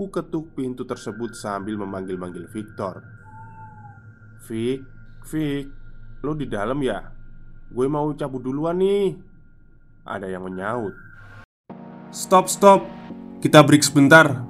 Ku 0.00 0.08
ketuk 0.08 0.56
pintu 0.56 0.88
tersebut 0.88 1.36
sambil 1.36 1.76
memanggil-manggil 1.76 2.48
Victor. 2.48 3.04
Vic, 4.48 4.80
Vic, 5.28 5.68
lo 6.24 6.32
di 6.32 6.48
dalam 6.48 6.80
ya? 6.80 7.04
Gue 7.68 7.84
mau 7.84 8.08
cabut 8.16 8.40
duluan 8.40 8.80
nih. 8.80 9.12
Ada 10.08 10.32
yang 10.32 10.48
menyaut. 10.48 10.96
Stop, 12.08 12.48
stop. 12.48 12.80
Kita 13.44 13.60
break 13.60 13.84
sebentar. 13.84 14.48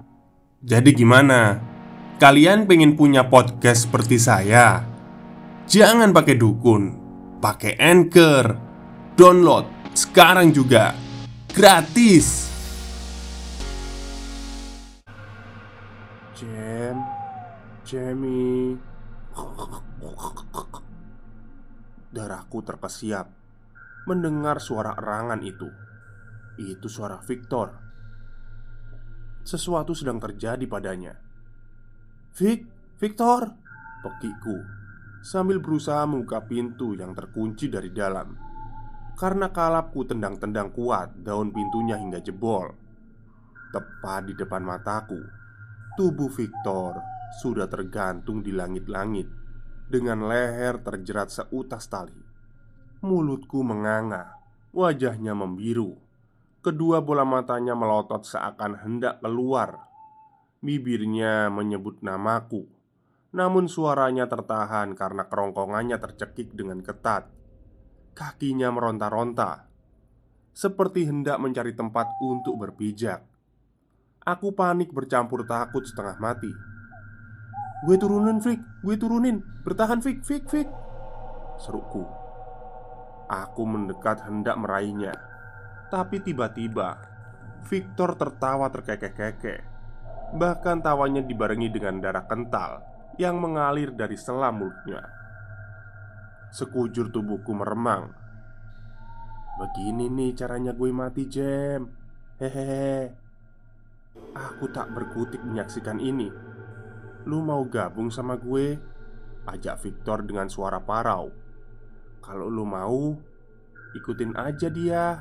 Jadi 0.62 0.94
gimana? 0.94 1.58
Kalian 2.22 2.70
pengen 2.70 2.94
punya 2.94 3.26
podcast 3.26 3.90
seperti 3.90 4.22
saya? 4.22 4.86
Jangan 5.66 6.14
pakai 6.14 6.38
dukun 6.38 6.94
Pakai 7.42 7.74
Anchor. 7.74 8.54
Download 9.18 9.66
sekarang 9.98 10.54
juga. 10.54 10.94
Gratis 11.50 12.49
Jamie 17.90 18.78
Darahku 22.14 22.62
terkesiap 22.62 23.26
Mendengar 24.06 24.62
suara 24.62 24.94
erangan 24.94 25.42
itu. 25.42 25.66
Itu 26.54 26.86
suara 26.86 27.18
Victor. 27.18 27.74
Sesuatu 29.42 29.90
sedang 29.98 30.22
terjadi 30.22 30.62
padanya. 30.70 31.18
Vic, 32.38 32.62
Victor 33.02 33.58
Pekiku 34.06 34.58
Sambil 35.26 35.58
berusaha 35.58 36.06
membuka 36.06 36.46
pintu 36.46 36.94
yang 36.94 37.10
terkunci 37.10 37.66
dari 37.66 37.90
dalam. 37.90 38.38
Karena 39.18 39.50
kalapku 39.50 40.06
tendang-tendang 40.06 40.70
kuat 40.70 41.26
daun 41.26 41.50
pintunya 41.50 41.98
hingga 41.98 42.22
jebol. 42.22 42.70
Tepat 43.74 44.30
di 44.30 44.38
depan 44.38 44.62
mataku 44.62 45.18
Tubuh 45.98 46.30
Victor 46.30 47.19
sudah 47.38 47.70
tergantung 47.70 48.42
di 48.42 48.50
langit-langit 48.50 49.30
dengan 49.90 50.26
leher 50.26 50.82
terjerat 50.82 51.30
seutas 51.30 51.86
tali. 51.86 52.14
Mulutku 53.02 53.62
menganga, 53.66 54.38
wajahnya 54.70 55.34
membiru. 55.34 55.98
Kedua 56.60 57.00
bola 57.00 57.26
matanya 57.26 57.72
melotot 57.72 58.22
seakan 58.22 58.78
hendak 58.82 59.18
keluar. 59.18 59.90
Bibirnya 60.60 61.48
menyebut 61.48 62.04
namaku, 62.04 62.68
namun 63.32 63.66
suaranya 63.66 64.28
tertahan 64.28 64.92
karena 64.92 65.24
kerongkongannya 65.24 65.96
tercekik 65.96 66.52
dengan 66.52 66.84
ketat. 66.84 67.32
Kakinya 68.12 68.68
meronta-ronta, 68.68 69.70
seperti 70.52 71.08
hendak 71.08 71.40
mencari 71.40 71.72
tempat 71.72 72.20
untuk 72.20 72.60
berpijak. 72.60 73.24
Aku 74.20 74.52
panik 74.52 74.92
bercampur 74.92 75.48
takut 75.48 75.80
setengah 75.88 76.20
mati. 76.20 76.52
Gue 77.80 77.96
turunin 77.96 78.36
Fik, 78.44 78.60
gue 78.84 78.96
turunin. 79.00 79.40
Bertahan 79.64 80.04
Fik, 80.04 80.20
Fik, 80.20 80.44
Fik. 80.52 80.68
Seruku 81.56 82.04
Aku 83.30 83.62
mendekat 83.64 84.20
hendak 84.28 84.60
meraihnya. 84.60 85.16
Tapi 85.88 86.20
tiba-tiba 86.20 87.00
Victor 87.64 88.20
tertawa 88.20 88.68
terkekeh-kekeh. 88.68 89.60
Bahkan 90.36 90.84
tawanya 90.84 91.24
dibarengi 91.24 91.68
dengan 91.72 91.98
darah 91.98 92.24
kental 92.28 92.84
Yang 93.16 93.36
mengalir 93.40 93.90
dari 93.96 94.16
selam 94.16 94.60
mulutnya. 94.60 95.00
Sekujur 96.52 97.08
tubuhku 97.08 97.54
meremang. 97.56 98.12
Begini 99.56 100.08
nih 100.08 100.36
caranya 100.36 100.72
gue 100.76 100.90
mati 100.92 101.24
Jam 101.30 101.88
Hehehe. 102.40 103.12
Aku 104.34 104.68
tak 104.72 104.90
berkutik 104.90 105.40
menyaksikan 105.44 106.00
ini 106.00 106.49
Lu 107.28 107.44
mau 107.44 107.60
gabung 107.68 108.08
sama 108.08 108.40
gue? 108.40 108.80
Ajak 109.44 109.80
Victor 109.84 110.24
dengan 110.24 110.48
suara 110.48 110.80
parau 110.80 111.28
Kalau 112.20 112.48
lu 112.48 112.64
mau 112.64 113.16
Ikutin 113.96 114.36
aja 114.36 114.68
dia 114.72 115.20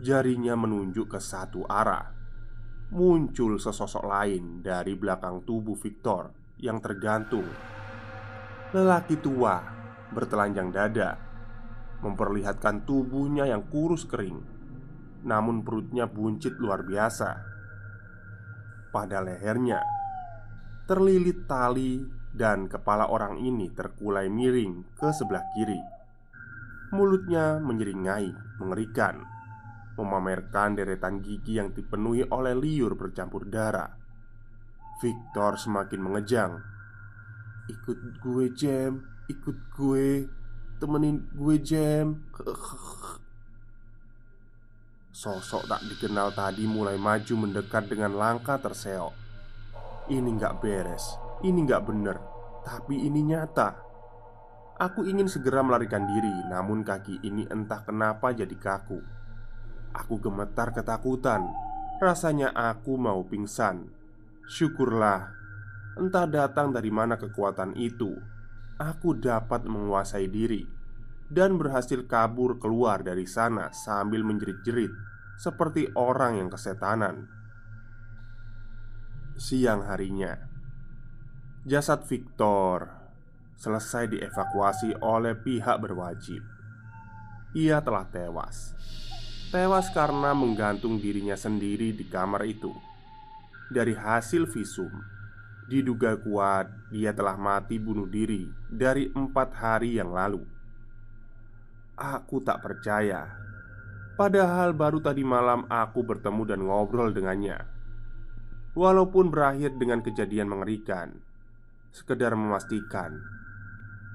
Jarinya 0.00 0.56
menunjuk 0.56 1.16
ke 1.16 1.20
satu 1.20 1.64
arah 1.68 2.12
Muncul 2.92 3.60
sesosok 3.60 4.04
lain 4.08 4.64
dari 4.64 4.96
belakang 4.96 5.44
tubuh 5.44 5.76
Victor 5.76 6.32
Yang 6.60 6.78
tergantung 6.90 7.48
Lelaki 8.72 9.20
tua 9.20 9.60
Bertelanjang 10.12 10.68
dada 10.72 11.10
Memperlihatkan 12.00 12.88
tubuhnya 12.88 13.44
yang 13.48 13.68
kurus 13.68 14.08
kering 14.08 14.40
Namun 15.24 15.60
perutnya 15.64 16.08
buncit 16.08 16.56
luar 16.56 16.84
biasa 16.84 17.48
pada 18.88 19.20
lehernya. 19.20 19.97
Terlilit 20.88 21.44
tali 21.44 22.00
dan 22.32 22.64
kepala 22.64 23.12
orang 23.12 23.36
ini 23.36 23.68
terkulai 23.76 24.32
miring 24.32 24.96
ke 24.96 25.12
sebelah 25.12 25.44
kiri. 25.52 25.76
Mulutnya 26.96 27.60
menyeringai, 27.60 28.32
mengerikan, 28.56 29.20
memamerkan 30.00 30.80
deretan 30.80 31.20
gigi 31.20 31.60
yang 31.60 31.76
dipenuhi 31.76 32.24
oleh 32.32 32.56
liur 32.56 32.96
bercampur 32.96 33.44
darah. 33.52 33.92
Victor 35.04 35.60
semakin 35.60 36.00
mengejang. 36.00 36.56
"Ikut 37.68 38.24
gue, 38.24 38.48
Jam, 38.56 39.04
ikut 39.28 39.56
gue, 39.76 40.24
temenin 40.80 41.28
gue, 41.36 41.56
Jam." 41.60 42.24
Sosok 45.12 45.68
tak 45.68 45.84
dikenal 45.84 46.32
tadi 46.32 46.64
mulai 46.64 46.96
maju 46.96 47.34
mendekat 47.44 47.92
dengan 47.92 48.16
langkah 48.16 48.56
terseok. 48.56 49.27
Ini 50.08 50.40
nggak 50.40 50.64
beres, 50.64 51.20
ini 51.44 51.68
nggak 51.68 51.84
bener, 51.84 52.16
tapi 52.64 52.96
ini 52.96 53.28
nyata. 53.28 53.76
Aku 54.80 55.04
ingin 55.04 55.28
segera 55.28 55.60
melarikan 55.60 56.08
diri, 56.08 56.32
namun 56.48 56.80
kaki 56.80 57.20
ini 57.28 57.44
entah 57.44 57.84
kenapa 57.84 58.32
jadi 58.32 58.56
kaku. 58.56 59.04
Aku 59.92 60.16
gemetar 60.16 60.72
ketakutan. 60.72 61.44
Rasanya 62.00 62.56
aku 62.56 62.96
mau 62.96 63.20
pingsan. 63.28 63.84
Syukurlah, 64.48 65.28
entah 66.00 66.24
datang 66.24 66.72
dari 66.72 66.88
mana 66.88 67.20
kekuatan 67.20 67.76
itu. 67.76 68.16
Aku 68.80 69.12
dapat 69.12 69.68
menguasai 69.68 70.24
diri 70.32 70.64
dan 71.28 71.60
berhasil 71.60 72.08
kabur 72.08 72.56
keluar 72.56 73.04
dari 73.04 73.28
sana 73.28 73.68
sambil 73.76 74.24
menjerit-jerit 74.24 74.88
seperti 75.36 75.92
orang 75.92 76.40
yang 76.40 76.48
kesetanan. 76.48 77.37
Siang 79.38 79.86
harinya, 79.86 80.34
jasad 81.62 82.02
Victor 82.10 82.90
selesai 83.54 84.10
dievakuasi 84.10 84.98
oleh 84.98 85.38
pihak 85.38 85.78
berwajib. 85.78 86.42
Ia 87.54 87.78
telah 87.78 88.02
tewas. 88.10 88.74
Tewas 89.54 89.94
karena 89.94 90.34
menggantung 90.34 90.98
dirinya 90.98 91.38
sendiri 91.38 91.94
di 91.94 92.02
kamar 92.10 92.50
itu. 92.50 92.74
Dari 93.70 93.94
hasil 93.94 94.50
visum, 94.50 94.90
diduga 95.70 96.18
kuat 96.18 96.90
dia 96.90 97.14
telah 97.14 97.38
mati 97.38 97.78
bunuh 97.78 98.10
diri 98.10 98.50
dari 98.66 99.06
empat 99.06 99.54
hari 99.54 100.02
yang 100.02 100.10
lalu. 100.10 100.42
Aku 101.94 102.42
tak 102.42 102.58
percaya, 102.58 103.38
padahal 104.18 104.74
baru 104.74 104.98
tadi 104.98 105.22
malam 105.22 105.62
aku 105.70 106.02
bertemu 106.02 106.42
dan 106.42 106.60
ngobrol 106.66 107.14
dengannya. 107.14 107.77
Walaupun 108.76 109.32
berakhir 109.32 109.76
dengan 109.76 110.04
kejadian 110.04 110.52
mengerikan, 110.52 111.16
sekedar 111.92 112.36
memastikan 112.36 113.38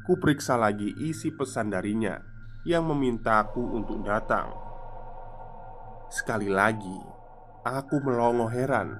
Kuperiksa 0.03 0.59
lagi 0.59 0.91
isi 0.99 1.31
pesan 1.31 1.71
darinya 1.71 2.19
yang 2.67 2.83
memintaku 2.91 3.63
untuk 3.71 4.03
datang. 4.03 4.51
Sekali 6.11 6.51
lagi, 6.51 6.99
aku 7.63 8.03
melongo 8.03 8.51
heran. 8.51 8.99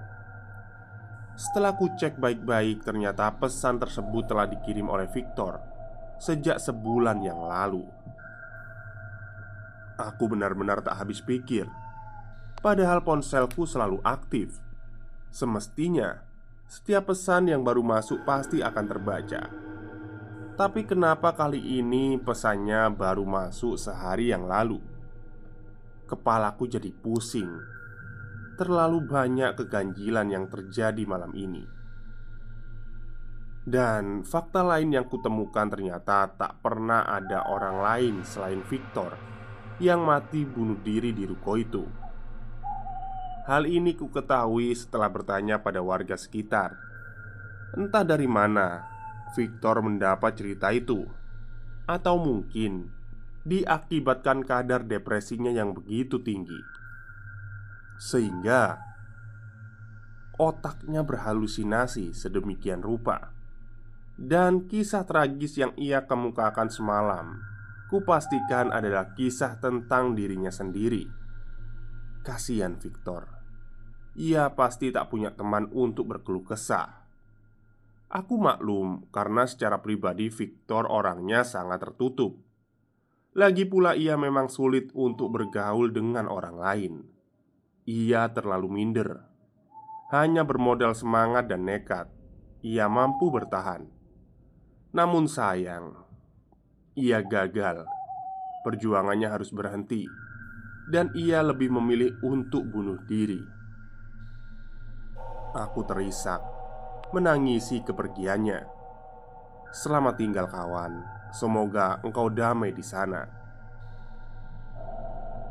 Setelah 1.36 1.76
ku 1.76 1.92
cek 1.92 2.16
baik-baik, 2.16 2.88
ternyata 2.88 3.36
pesan 3.36 3.84
tersebut 3.84 4.32
telah 4.32 4.48
dikirim 4.48 4.88
oleh 4.88 5.12
Victor 5.12 5.60
sejak 6.24 6.56
sebulan 6.64 7.20
yang 7.20 7.44
lalu. 7.44 7.84
Aku 10.00 10.32
benar-benar 10.32 10.80
tak 10.80 11.04
habis 11.04 11.20
pikir. 11.20 11.68
Padahal 12.64 13.04
ponselku 13.04 13.68
selalu 13.68 14.00
aktif. 14.08 14.56
Semestinya, 15.34 16.14
setiap 16.70 17.10
pesan 17.10 17.50
yang 17.50 17.66
baru 17.66 17.82
masuk 17.82 18.22
pasti 18.22 18.62
akan 18.62 18.86
terbaca. 18.86 19.50
Tapi 20.54 20.86
kenapa 20.86 21.34
kali 21.34 21.58
ini 21.58 22.22
pesannya 22.22 22.94
baru 22.94 23.26
masuk 23.26 23.74
sehari 23.82 24.30
yang 24.30 24.46
lalu? 24.46 24.78
Kepalaku 26.06 26.70
jadi 26.70 26.94
pusing. 26.94 27.50
Terlalu 28.62 29.10
banyak 29.10 29.58
keganjilan 29.58 30.30
yang 30.30 30.46
terjadi 30.54 31.02
malam 31.10 31.34
ini. 31.34 31.66
Dan 33.66 34.22
fakta 34.22 34.62
lain 34.62 34.94
yang 34.94 35.10
kutemukan 35.10 35.66
ternyata 35.66 36.30
tak 36.38 36.62
pernah 36.62 37.10
ada 37.10 37.50
orang 37.50 37.82
lain 37.82 38.16
selain 38.22 38.62
Victor 38.70 39.18
yang 39.82 40.06
mati 40.06 40.46
bunuh 40.46 40.78
diri 40.78 41.10
di 41.10 41.26
ruko 41.26 41.58
itu. 41.58 42.03
Hal 43.44 43.68
ini 43.68 43.92
ku 44.00 44.08
ketahui 44.08 44.72
setelah 44.72 45.12
bertanya 45.12 45.60
pada 45.60 45.84
warga 45.84 46.16
sekitar. 46.16 46.80
Entah 47.76 48.08
dari 48.08 48.24
mana 48.24 48.88
Victor 49.36 49.84
mendapat 49.84 50.40
cerita 50.40 50.72
itu, 50.72 51.04
atau 51.84 52.16
mungkin 52.16 52.88
diakibatkan 53.44 54.48
kadar 54.48 54.88
depresinya 54.88 55.52
yang 55.52 55.76
begitu 55.76 56.24
tinggi, 56.24 56.62
sehingga 58.00 58.80
otaknya 60.40 61.04
berhalusinasi 61.04 62.16
sedemikian 62.16 62.80
rupa. 62.80 63.34
Dan 64.14 64.70
kisah 64.70 65.10
tragis 65.10 65.58
yang 65.58 65.74
ia 65.74 66.06
kemukakan 66.06 66.70
semalam 66.70 67.42
Kupastikan 67.90 68.70
adalah 68.70 69.18
kisah 69.18 69.58
tentang 69.58 70.14
dirinya 70.14 70.54
sendiri 70.54 71.10
Kasihan 72.22 72.78
Victor 72.78 73.33
Ia 74.14 74.54
pasti 74.54 74.94
tak 74.94 75.10
punya 75.10 75.34
teman 75.34 75.70
untuk 75.74 76.10
berkeluh 76.14 76.46
kesah 76.46 77.04
Aku 78.14 78.38
maklum 78.38 79.10
karena 79.10 79.50
secara 79.50 79.82
pribadi 79.82 80.30
Victor 80.30 80.86
orangnya 80.86 81.42
sangat 81.42 81.82
tertutup. 81.82 82.38
Lagi 83.34 83.66
pula 83.66 83.98
ia 83.98 84.14
memang 84.14 84.54
sulit 84.54 84.94
untuk 84.94 85.34
bergaul 85.34 85.90
dengan 85.90 86.30
orang 86.30 86.58
lain. 86.62 86.94
Ia 87.90 88.30
terlalu 88.30 88.70
minder. 88.70 89.10
Hanya 90.14 90.46
bermodal 90.46 90.94
semangat 90.94 91.50
dan 91.50 91.66
nekat, 91.66 92.06
ia 92.62 92.86
mampu 92.86 93.34
bertahan. 93.34 93.90
Namun 94.94 95.26
sayang, 95.26 95.98
ia 96.94 97.26
gagal. 97.26 97.90
Perjuangannya 98.62 99.26
harus 99.26 99.50
berhenti, 99.50 100.06
dan 100.94 101.10
ia 101.18 101.42
lebih 101.42 101.74
memilih 101.74 102.14
untuk 102.22 102.62
bunuh 102.70 103.02
diri. 103.10 103.42
Aku 105.54 105.86
terisak 105.86 106.42
menangisi 107.14 107.86
kepergiannya. 107.86 108.66
Selamat 109.70 110.18
tinggal, 110.18 110.50
kawan. 110.50 111.06
Semoga 111.30 112.02
engkau 112.02 112.26
damai 112.34 112.74
di 112.74 112.82
sana. 112.82 113.22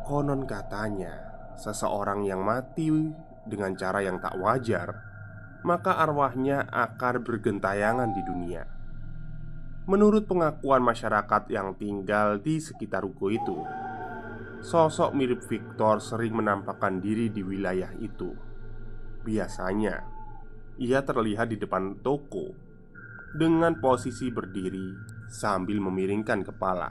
Konon 0.03 0.43
katanya, 0.43 1.15
seseorang 1.55 2.27
yang 2.27 2.43
mati 2.43 2.91
dengan 3.47 3.79
cara 3.79 4.03
yang 4.03 4.19
tak 4.19 4.35
wajar, 4.43 4.91
maka 5.63 5.95
arwahnya 6.03 6.67
akan 6.67 7.23
bergentayangan 7.23 8.11
di 8.11 8.27
dunia. 8.27 8.67
Menurut 9.87 10.27
pengakuan 10.27 10.83
masyarakat 10.83 11.47
yang 11.47 11.79
tinggal 11.79 12.43
di 12.43 12.59
sekitar 12.59 13.07
ruko 13.07 13.31
itu, 13.31 13.55
sosok 14.67 15.15
mirip 15.15 15.47
Victor 15.47 16.03
sering 16.03 16.35
menampakkan 16.35 16.99
diri 16.99 17.31
di 17.31 17.47
wilayah 17.47 17.95
itu. 18.03 18.51
Biasanya, 19.23 20.03
ia 20.83 21.01
terlihat 21.07 21.55
di 21.55 21.57
depan 21.63 22.03
toko 22.03 22.51
dengan 23.33 23.79
posisi 23.79 24.29
berdiri 24.29 24.93
sambil 25.31 25.79
memiringkan 25.79 26.43
kepala. 26.43 26.91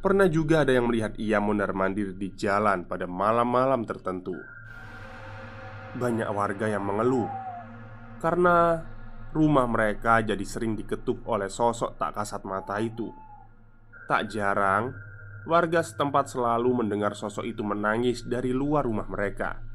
Pernah 0.00 0.28
juga 0.32 0.64
ada 0.64 0.72
yang 0.72 0.88
melihat 0.88 1.12
ia 1.20 1.40
mondar-mandir 1.40 2.16
di 2.16 2.32
jalan 2.32 2.88
pada 2.88 3.04
malam-malam 3.04 3.84
tertentu. 3.84 4.36
Banyak 5.96 6.30
warga 6.32 6.70
yang 6.70 6.86
mengeluh 6.86 7.28
karena 8.20 8.80
rumah 9.32 9.68
mereka 9.68 10.20
jadi 10.24 10.44
sering 10.44 10.76
diketuk 10.76 11.24
oleh 11.28 11.52
sosok 11.52 11.96
tak 12.00 12.16
kasat 12.16 12.44
mata 12.48 12.80
itu. 12.80 13.12
Tak 14.08 14.28
jarang, 14.32 14.94
warga 15.44 15.84
setempat 15.84 16.32
selalu 16.32 16.84
mendengar 16.84 17.12
sosok 17.12 17.44
itu 17.44 17.60
menangis 17.60 18.24
dari 18.24 18.52
luar 18.56 18.88
rumah 18.88 19.06
mereka. 19.06 19.69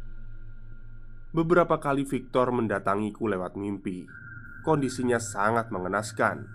Beberapa 1.36 1.84
kali 1.84 2.08
Victor 2.08 2.48
mendatangiku 2.56 3.28
lewat 3.28 3.60
mimpi. 3.60 4.08
Kondisinya 4.64 5.20
sangat 5.20 5.68
mengenaskan, 5.68 6.48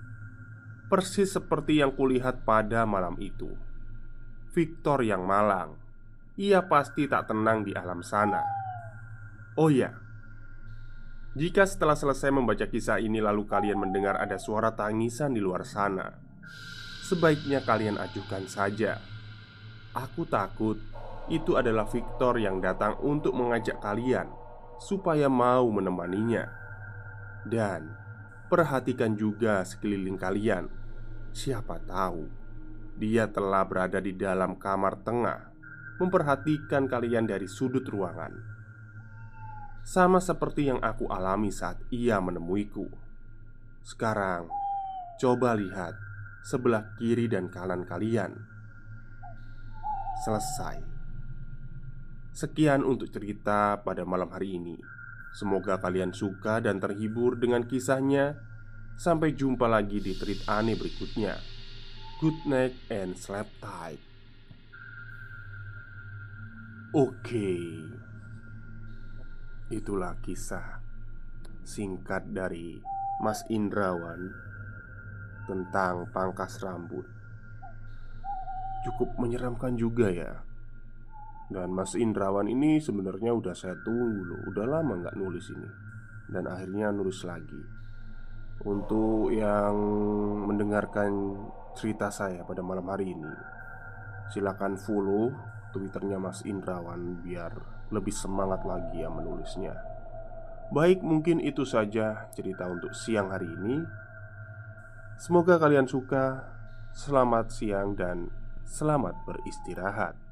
persis 0.89 1.37
seperti 1.37 1.85
yang 1.85 1.93
kulihat 1.93 2.49
pada 2.49 2.89
malam 2.89 3.13
itu. 3.21 3.53
Victor 4.57 5.05
yang 5.05 5.29
malang, 5.29 5.77
ia 6.41 6.65
pasti 6.65 7.05
tak 7.05 7.29
tenang 7.29 7.61
di 7.61 7.77
alam 7.77 8.01
sana. 8.01 8.41
Oh 9.61 9.69
ya, 9.69 9.93
jika 11.37 11.69
setelah 11.69 11.93
selesai 11.93 12.33
membaca 12.33 12.65
kisah 12.65 13.05
ini, 13.05 13.21
lalu 13.21 13.45
kalian 13.45 13.77
mendengar 13.77 14.17
ada 14.17 14.41
suara 14.41 14.73
tangisan 14.73 15.37
di 15.37 15.45
luar 15.45 15.69
sana, 15.69 16.09
sebaiknya 17.05 17.61
kalian 17.69 18.01
ajukan 18.01 18.49
saja. 18.49 18.97
Aku 19.93 20.25
takut 20.25 20.81
itu 21.29 21.61
adalah 21.61 21.85
Victor 21.85 22.41
yang 22.41 22.65
datang 22.65 22.97
untuk 23.05 23.37
mengajak 23.37 23.77
kalian 23.85 24.40
supaya 24.81 25.29
mau 25.29 25.69
menemaninya. 25.69 26.49
Dan 27.45 27.93
perhatikan 28.49 29.15
juga 29.15 29.61
sekeliling 29.63 30.17
kalian. 30.17 30.67
Siapa 31.31 31.79
tahu 31.85 32.41
dia 33.01 33.25
telah 33.33 33.65
berada 33.65 33.97
di 33.97 34.13
dalam 34.13 34.61
kamar 34.61 35.01
tengah, 35.01 35.49
memperhatikan 35.97 36.85
kalian 36.85 37.25
dari 37.25 37.49
sudut 37.49 37.85
ruangan. 37.89 38.37
Sama 39.81 40.21
seperti 40.21 40.69
yang 40.69 40.81
aku 40.85 41.09
alami 41.09 41.49
saat 41.49 41.81
ia 41.89 42.21
menemuiku. 42.21 42.85
Sekarang, 43.81 44.53
coba 45.17 45.57
lihat 45.57 45.97
sebelah 46.45 46.93
kiri 47.01 47.25
dan 47.33 47.49
kanan 47.49 47.89
kalian. 47.89 48.37
Selesai. 50.21 50.90
Sekian 52.31 52.87
untuk 52.87 53.11
cerita 53.11 53.83
pada 53.83 54.07
malam 54.07 54.31
hari 54.31 54.57
ini. 54.57 54.79
Semoga 55.35 55.79
kalian 55.79 56.15
suka 56.15 56.63
dan 56.63 56.79
terhibur 56.79 57.39
dengan 57.39 57.67
kisahnya. 57.67 58.39
Sampai 59.01 59.33
jumpa 59.33 59.65
lagi 59.65 59.99
di 59.99 60.13
treat 60.15 60.45
aneh 60.47 60.77
berikutnya. 60.77 61.35
Good 62.21 62.39
night 62.45 62.77
and 62.93 63.17
sleep 63.17 63.49
tight. 63.65 64.03
Oke, 66.91 67.55
itulah 69.71 70.19
kisah 70.27 70.83
singkat 71.63 72.35
dari 72.35 72.83
Mas 73.23 73.47
Indrawan 73.47 74.27
tentang 75.47 76.11
pangkas 76.11 76.59
rambut. 76.67 77.07
Cukup 78.83 79.15
menyeramkan 79.23 79.79
juga 79.79 80.11
ya. 80.11 80.43
Dan 81.51 81.75
Mas 81.75 81.99
Indrawan 81.99 82.47
ini 82.47 82.79
sebenarnya 82.79 83.35
udah 83.35 83.55
saya 83.59 83.75
tunggu 83.83 84.23
loh. 84.23 84.41
Udah 84.55 84.65
lama 84.71 85.03
nggak 85.03 85.19
nulis 85.19 85.51
ini. 85.51 85.71
Dan 86.31 86.47
akhirnya 86.47 86.95
nulis 86.95 87.27
lagi. 87.27 87.59
Untuk 88.63 89.35
yang 89.35 89.75
mendengarkan 90.47 91.11
cerita 91.75 92.13
saya 92.13 92.45
pada 92.45 92.61
malam 92.61 92.85
hari 92.93 93.17
ini 93.17 93.33
Silahkan 94.29 94.77
follow 94.77 95.33
Twitternya 95.73 96.21
Mas 96.21 96.45
Indrawan 96.45 97.25
Biar 97.25 97.51
lebih 97.91 98.15
semangat 98.15 98.63
lagi 98.63 99.03
ya 99.03 99.11
menulisnya. 99.11 99.75
Baik 100.71 101.03
mungkin 101.03 101.43
itu 101.43 101.67
saja 101.67 102.31
cerita 102.31 102.71
untuk 102.71 102.95
siang 102.95 103.35
hari 103.35 103.51
ini. 103.51 103.83
Semoga 105.19 105.59
kalian 105.59 105.91
suka. 105.91 106.47
Selamat 106.95 107.51
siang 107.51 107.99
dan 107.99 108.31
selamat 108.67 109.19
beristirahat 109.27 110.30